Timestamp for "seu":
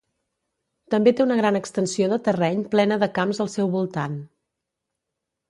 3.59-3.71